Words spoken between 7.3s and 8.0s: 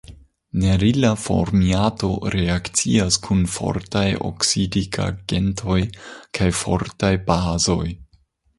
bazoj.